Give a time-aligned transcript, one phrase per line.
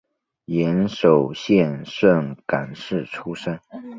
[0.45, 3.59] 岩手县盛冈市出身。